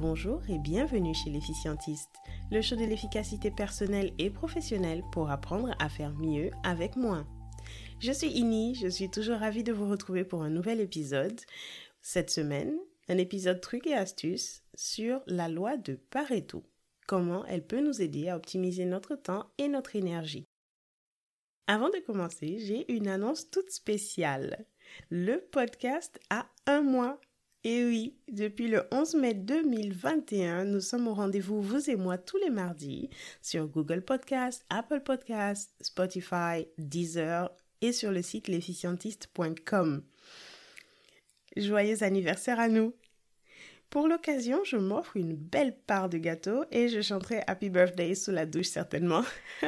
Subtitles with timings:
[0.00, 2.14] Bonjour et bienvenue chez l'efficientiste,
[2.52, 7.26] le show de l'efficacité personnelle et professionnelle pour apprendre à faire mieux avec moins.
[7.98, 11.40] Je suis Ini, je suis toujours ravie de vous retrouver pour un nouvel épisode.
[12.00, 16.62] Cette semaine, un épisode truc et astuces sur la loi de Pareto,
[17.08, 20.46] comment elle peut nous aider à optimiser notre temps et notre énergie.
[21.66, 24.64] Avant de commencer, j'ai une annonce toute spéciale.
[25.10, 27.20] Le podcast a un mois
[27.64, 32.36] et oui, depuis le 11 mai 2021, nous sommes au rendez-vous, vous et moi, tous
[32.38, 33.10] les mardis,
[33.42, 40.04] sur Google Podcast, Apple Podcast, Spotify, Deezer et sur le site l'efficientiste.com.
[41.56, 42.94] Joyeux anniversaire à nous!
[43.90, 48.30] Pour l'occasion, je m'offre une belle part de gâteau et je chanterai Happy Birthday sous
[48.30, 49.24] la douche certainement.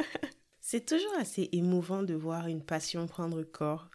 [0.61, 3.89] c'est toujours assez émouvant de voir une passion prendre corps.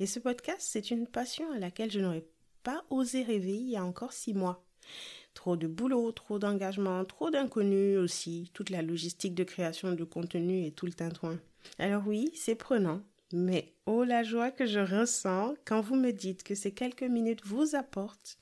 [0.00, 2.24] Et ce podcast, c'est une passion à laquelle je n'aurais
[2.66, 4.66] pas osé rêver il y a encore six mois.
[5.34, 10.64] Trop de boulot, trop d'engagement, trop d'inconnus aussi, toute la logistique de création de contenu
[10.66, 11.38] et tout le tintouin.
[11.78, 16.42] Alors oui, c'est prenant, mais oh la joie que je ressens quand vous me dites
[16.42, 18.36] que ces quelques minutes vous apportent,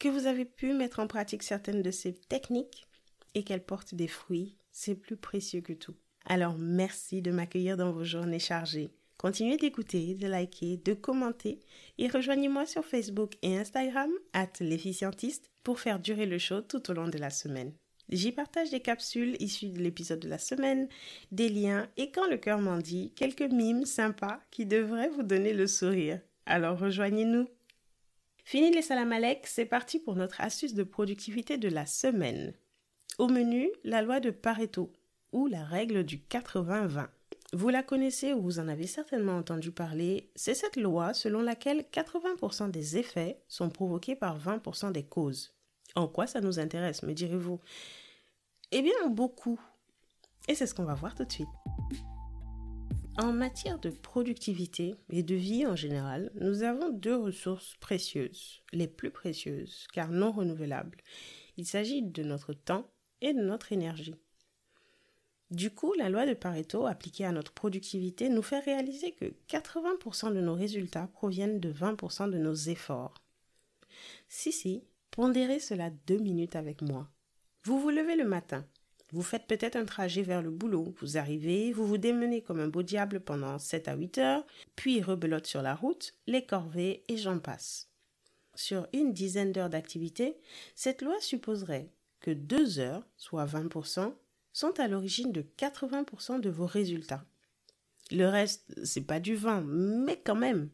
[0.00, 2.88] que vous avez pu mettre en pratique certaines de ces techniques
[3.36, 5.94] et qu'elles portent des fruits, c'est plus précieux que tout.
[6.24, 8.90] Alors merci de m'accueillir dans vos journées chargées.
[9.22, 11.60] Continuez d'écouter, de liker, de commenter
[11.96, 16.92] et rejoignez-moi sur Facebook et Instagram, at l'efficientiste, pour faire durer le show tout au
[16.92, 17.72] long de la semaine.
[18.08, 20.88] J'y partage des capsules issues de l'épisode de la semaine,
[21.30, 25.52] des liens et quand le cœur m'en dit, quelques mimes sympas qui devraient vous donner
[25.52, 26.20] le sourire.
[26.44, 27.46] Alors rejoignez-nous.
[28.44, 32.54] Fini les salamalek, c'est parti pour notre astuce de productivité de la semaine.
[33.18, 34.92] Au menu, la loi de Pareto
[35.30, 37.06] ou la règle du 80-20.
[37.54, 41.84] Vous la connaissez ou vous en avez certainement entendu parler, c'est cette loi selon laquelle
[41.92, 45.54] 80% des effets sont provoqués par 20% des causes.
[45.94, 47.60] En quoi ça nous intéresse, me direz-vous?
[48.70, 49.60] Eh bien, beaucoup.
[50.48, 51.48] Et c'est ce qu'on va voir tout de suite.
[53.18, 58.88] En matière de productivité et de vie en général, nous avons deux ressources précieuses, les
[58.88, 60.96] plus précieuses, car non renouvelables.
[61.58, 64.16] Il s'agit de notre temps et de notre énergie.
[65.52, 70.32] Du coup, la loi de Pareto appliquée à notre productivité nous fait réaliser que 80%
[70.32, 73.12] de nos résultats proviennent de 20% de nos efforts.
[74.30, 77.06] Si, si, pondérez cela deux minutes avec moi.
[77.64, 78.64] Vous vous levez le matin.
[79.12, 80.94] Vous faites peut-être un trajet vers le boulot.
[81.02, 85.02] Vous arrivez, vous vous démenez comme un beau diable pendant 7 à 8 heures, puis
[85.02, 87.90] rebelote sur la route, les corvées et j'en passe.
[88.54, 90.38] Sur une dizaine d'heures d'activité,
[90.74, 94.14] cette loi supposerait que 2 heures, soit 20%,
[94.52, 97.24] sont à l'origine de 80% de vos résultats.
[98.10, 100.70] Le reste, c'est pas du vent, mais quand même.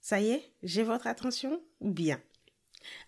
[0.00, 2.20] Ça y est, j'ai votre attention Bien?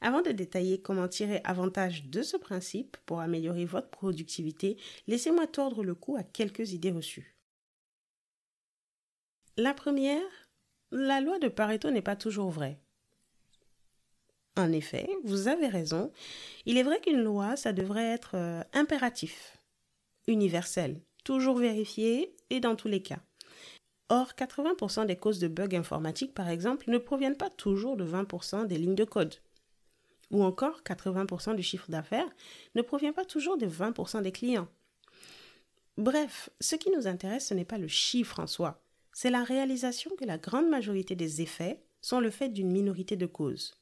[0.00, 4.76] Avant de détailler comment tirer avantage de ce principe pour améliorer votre productivité,
[5.06, 7.36] laissez-moi tordre le cou à quelques idées reçues.
[9.56, 10.22] La première,
[10.90, 12.80] la loi de Pareto n'est pas toujours vraie.
[14.56, 16.12] En effet, vous avez raison.
[16.64, 19.58] Il est vrai qu'une loi, ça devrait être euh, impératif,
[20.28, 23.18] universel, toujours vérifié et dans tous les cas.
[24.10, 28.66] Or, 80% des causes de bugs informatiques, par exemple, ne proviennent pas toujours de 20%
[28.66, 29.34] des lignes de code.
[30.30, 32.28] Ou encore, 80% du chiffre d'affaires
[32.74, 34.68] ne provient pas toujours de 20% des clients.
[35.96, 38.82] Bref, ce qui nous intéresse, ce n'est pas le chiffre en soi,
[39.12, 43.26] c'est la réalisation que la grande majorité des effets sont le fait d'une minorité de
[43.26, 43.74] causes.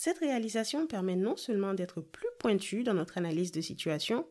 [0.00, 4.28] Cette réalisation permet non seulement d'être plus pointu dans notre analyse de situation,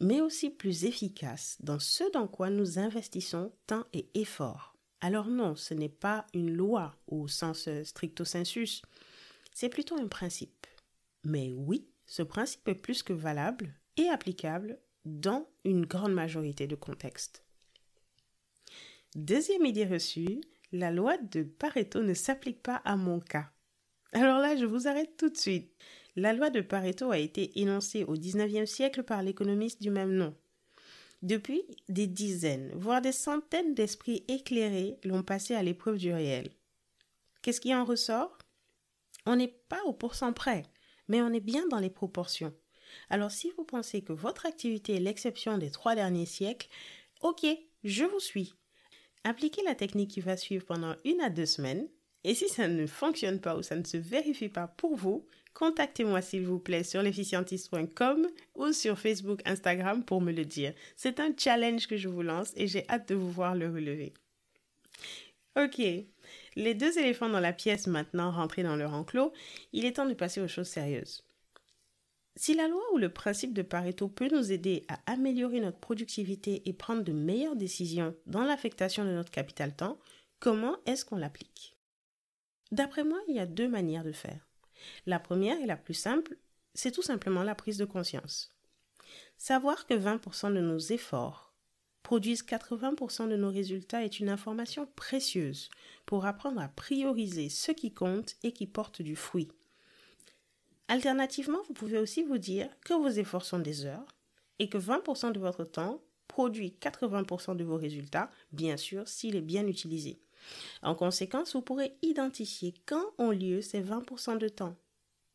[0.00, 4.78] mais aussi plus efficace dans ce dans quoi nous investissons temps et effort.
[5.02, 8.80] Alors non, ce n'est pas une loi au sens stricto sensus,
[9.52, 10.66] c'est plutôt un principe.
[11.22, 16.76] Mais oui, ce principe est plus que valable et applicable dans une grande majorité de
[16.76, 17.44] contextes.
[19.14, 20.40] Deuxième idée reçue,
[20.72, 23.50] la loi de Pareto ne s'applique pas à mon cas.
[24.14, 25.72] Alors là, je vous arrête tout de suite.
[26.14, 30.34] La loi de Pareto a été énoncée au XIXe siècle par l'économiste du même nom.
[31.22, 36.50] Depuis, des dizaines, voire des centaines d'esprits éclairés l'ont passé à l'épreuve du réel.
[37.42, 38.38] Qu'est-ce qui en ressort?
[39.26, 40.62] On n'est pas au pourcent près,
[41.08, 42.54] mais on est bien dans les proportions.
[43.10, 46.68] Alors si vous pensez que votre activité est l'exception des trois derniers siècles,
[47.20, 47.44] ok,
[47.82, 48.54] je vous suis.
[49.24, 51.88] Appliquez la technique qui va suivre pendant une à deux semaines,
[52.24, 56.22] et si ça ne fonctionne pas ou ça ne se vérifie pas pour vous, contactez-moi
[56.22, 60.72] s'il vous plaît sur l'efficientiste.com ou sur Facebook, Instagram pour me le dire.
[60.96, 64.14] C'est un challenge que je vous lance et j'ai hâte de vous voir le relever.
[65.56, 65.78] Ok,
[66.56, 69.32] les deux éléphants dans la pièce maintenant rentrés dans leur enclos,
[69.72, 71.22] il est temps de passer aux choses sérieuses.
[72.36, 76.62] Si la loi ou le principe de Pareto peut nous aider à améliorer notre productivité
[76.68, 80.00] et prendre de meilleures décisions dans l'affectation de notre capital temps,
[80.40, 81.73] comment est-ce qu'on l'applique?
[82.72, 84.48] D'après moi, il y a deux manières de faire.
[85.06, 86.36] La première et la plus simple,
[86.74, 88.54] c'est tout simplement la prise de conscience.
[89.38, 91.52] Savoir que 20% de nos efforts
[92.02, 95.70] produisent 80% de nos résultats est une information précieuse
[96.06, 99.48] pour apprendre à prioriser ce qui compte et qui porte du fruit.
[100.88, 104.14] Alternativement, vous pouvez aussi vous dire que vos efforts sont des heures
[104.58, 109.40] et que 20% de votre temps produit 80% de vos résultats, bien sûr, s'il est
[109.40, 110.20] bien utilisé.
[110.82, 114.76] En conséquence, vous pourrez identifier quand ont lieu ces 20% de temps.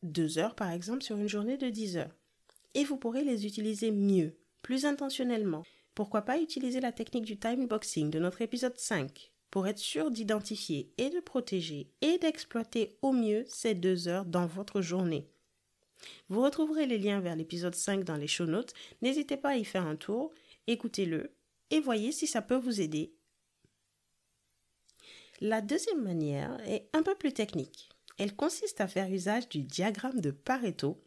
[0.03, 2.15] Deux heures, par exemple, sur une journée de 10 heures.
[2.73, 5.63] Et vous pourrez les utiliser mieux, plus intentionnellement.
[5.95, 10.11] Pourquoi pas utiliser la technique du time boxing de notre épisode 5 pour être sûr
[10.11, 15.27] d'identifier et de protéger et d'exploiter au mieux ces deux heures dans votre journée.
[16.29, 18.73] Vous retrouverez les liens vers l'épisode 5 dans les show notes.
[19.01, 20.31] N'hésitez pas à y faire un tour,
[20.67, 21.35] écoutez-le
[21.71, 23.13] et voyez si ça peut vous aider.
[25.41, 27.89] La deuxième manière est un peu plus technique.
[28.17, 31.01] Elle consiste à faire usage du diagramme de Pareto.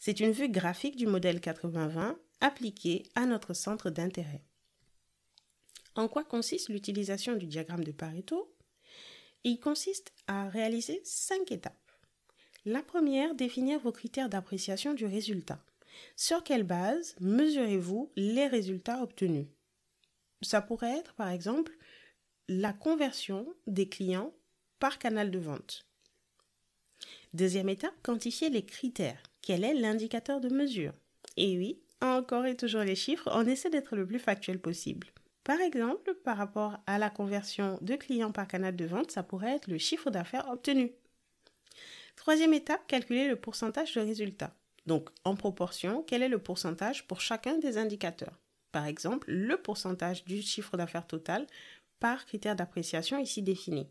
[0.00, 4.42] C'est une vue graphique du modèle 80-20 appliqué à notre centre d'intérêt.
[5.94, 8.52] En quoi consiste l'utilisation du diagramme de Pareto?
[9.44, 11.76] Il consiste à réaliser cinq étapes.
[12.64, 15.64] La première, définir vos critères d'appréciation du résultat.
[16.16, 19.46] Sur quelle base mesurez-vous les résultats obtenus?
[20.42, 21.72] Ça pourrait être, par exemple,
[22.52, 24.34] la conversion des clients
[24.80, 25.86] par canal de vente.
[27.32, 29.22] Deuxième étape, quantifier les critères.
[29.40, 30.92] Quel est l'indicateur de mesure?
[31.36, 35.12] Et oui, encore et toujours les chiffres, on essaie d'être le plus factuel possible.
[35.44, 39.54] Par exemple, par rapport à la conversion de clients par canal de vente, ça pourrait
[39.54, 40.90] être le chiffre d'affaires obtenu.
[42.16, 44.56] Troisième étape, calculer le pourcentage de résultat.
[44.86, 48.40] Donc, en proportion, quel est le pourcentage pour chacun des indicateurs?
[48.72, 51.46] Par exemple, le pourcentage du chiffre d'affaires total
[52.00, 53.86] par critère d'appréciation ici défini.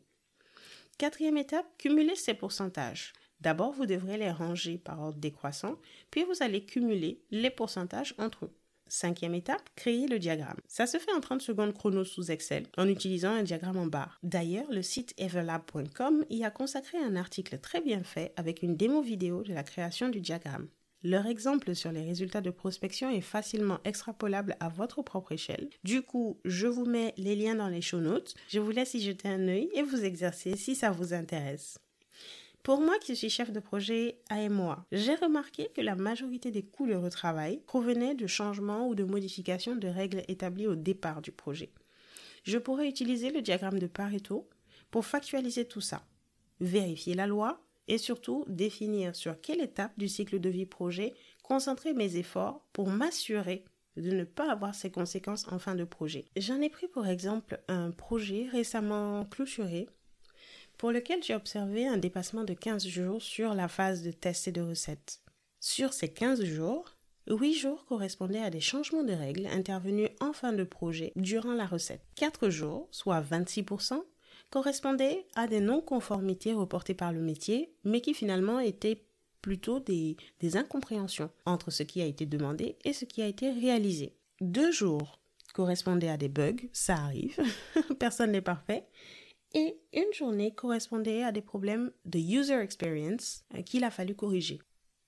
[0.97, 3.13] Quatrième étape, cumuler ces pourcentages.
[3.39, 5.77] D'abord, vous devrez les ranger par ordre décroissant,
[6.11, 8.53] puis vous allez cumuler les pourcentages entre eux.
[8.87, 10.57] Cinquième étape, créer le diagramme.
[10.67, 14.19] Ça se fait en 30 secondes chrono sous Excel en utilisant un diagramme en barre.
[14.23, 19.01] D'ailleurs, le site everlab.com y a consacré un article très bien fait avec une démo
[19.01, 20.67] vidéo de la création du diagramme.
[21.03, 25.69] Leur exemple sur les résultats de prospection est facilement extrapolable à votre propre échelle.
[25.85, 28.35] Du coup, je vous mets les liens dans les show notes.
[28.49, 31.79] Je vous laisse y jeter un œil et vous exercer si ça vous intéresse.
[32.63, 36.87] Pour moi qui suis chef de projet AMOA, j'ai remarqué que la majorité des coûts
[36.87, 41.71] de retravail provenaient de changements ou de modifications de règles établies au départ du projet.
[42.43, 44.49] Je pourrais utiliser le diagramme de Pareto
[44.91, 46.05] pour factualiser tout ça,
[46.59, 51.13] vérifier la loi et surtout définir sur quelle étape du cycle de vie projet
[51.43, 53.65] concentrer mes efforts pour m'assurer
[53.97, 56.25] de ne pas avoir ces conséquences en fin de projet.
[56.37, 59.89] J'en ai pris pour exemple un projet récemment clôturé
[60.77, 64.51] pour lequel j'ai observé un dépassement de 15 jours sur la phase de test et
[64.53, 65.21] de recette.
[65.59, 66.95] Sur ces 15 jours,
[67.27, 71.65] 8 jours correspondaient à des changements de règles intervenus en fin de projet durant la
[71.65, 72.01] recette.
[72.15, 74.01] 4 jours, soit 26%,
[74.49, 79.03] correspondaient à des non-conformités reportées par le métier, mais qui finalement étaient
[79.41, 80.17] plutôt des,
[80.55, 84.15] incompréhensions entre ce qui a été demandé et ce qui a été réalisé.
[84.41, 85.19] Deux jours
[85.53, 87.37] correspondaient à des bugs, ça arrive,
[87.99, 88.85] personne n'est parfait,
[89.53, 94.59] et une journée correspondait à des problèmes de user experience euh, qu'il a fallu corriger.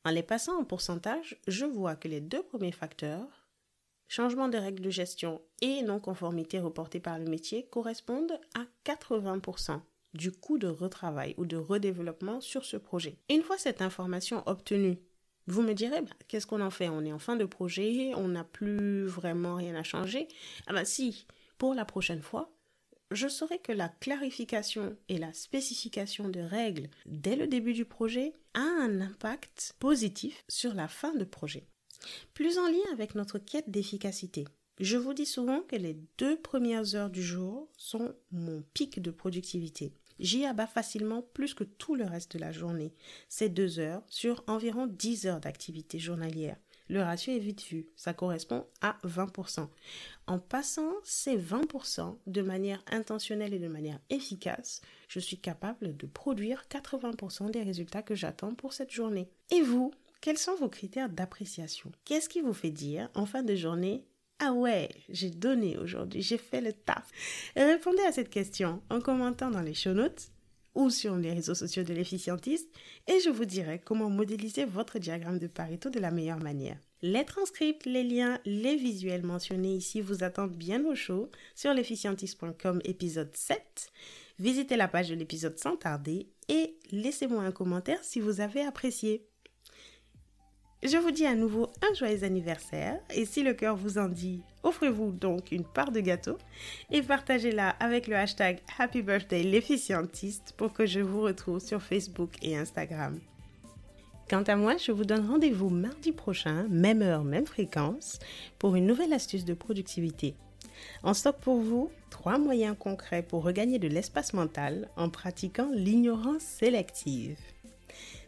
[0.04, 3.41] En les passant en pourcentage, je vois que les deux premiers facteurs,
[4.12, 9.80] changement de règles de gestion et non-conformité reportée par le métier, correspondent à 80%
[10.14, 13.18] du coût de retravail ou de redéveloppement sur ce projet.
[13.30, 15.00] Une fois cette information obtenue,
[15.48, 16.90] vous me direz, bah, qu'est-ce qu'on en fait?
[16.90, 20.28] On est en fin de projet, on n'a plus vraiment rien à changer.
[20.68, 21.26] Ah ben si,
[21.58, 22.54] pour la prochaine fois,
[23.12, 28.34] je saurai que la clarification et la spécification de règles dès le début du projet
[28.56, 31.66] a un impact positif sur la fin de projet.
[32.34, 34.46] Plus en lien avec notre quête d'efficacité,
[34.80, 39.12] je vous dis souvent que les deux premières heures du jour sont mon pic de
[39.12, 39.94] productivité.
[40.20, 42.94] J'y abats facilement plus que tout le reste de la journée,
[43.28, 46.58] ces deux heures sur environ 10 heures d'activité journalière
[46.92, 47.88] le ratio est vite vu.
[47.96, 49.70] Ça correspond à 20%.
[50.28, 56.06] En passant ces 20% de manière intentionnelle et de manière efficace, je suis capable de
[56.06, 59.30] produire 80% des résultats que j'attends pour cette journée.
[59.52, 59.92] Et vous,
[60.22, 61.92] quels sont vos critères d'appréciation?
[62.06, 64.06] Qu'est-ce qui vous fait dire en fin de journée
[64.44, 67.08] ah ouais, j'ai donné aujourd'hui, j'ai fait le taf?
[67.56, 70.32] Répondez à cette question en commentant dans les show notes
[70.74, 72.68] ou sur les réseaux sociaux de l'efficientiste
[73.08, 76.80] et je vous dirai comment modéliser votre diagramme de Pareto de la meilleure manière.
[77.04, 82.82] Les transcripts, les liens, les visuels mentionnés ici vous attendent bien au chaud sur l'efficientiste.com
[82.84, 83.92] épisode 7.
[84.40, 89.31] Visitez la page de l'épisode sans tarder et laissez-moi un commentaire si vous avez apprécié.
[90.84, 94.42] Je vous dis à nouveau un joyeux anniversaire et si le cœur vous en dit,
[94.64, 96.40] offrez-vous donc une part de gâteau
[96.90, 102.32] et partagez-la avec le hashtag Happy Birthday l'efficientiste pour que je vous retrouve sur Facebook
[102.42, 103.20] et Instagram.
[104.28, 108.18] Quant à moi, je vous donne rendez-vous mardi prochain, même heure, même fréquence,
[108.58, 110.34] pour une nouvelle astuce de productivité.
[111.04, 116.42] En stock pour vous, trois moyens concrets pour regagner de l'espace mental en pratiquant l'ignorance
[116.42, 117.38] sélective.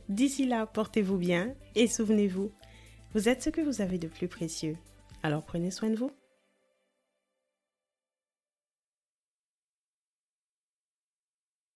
[0.09, 2.51] D'ici là, portez-vous bien et souvenez-vous,
[3.13, 4.75] vous êtes ce que vous avez de plus précieux.
[5.21, 6.11] Alors prenez soin de vous.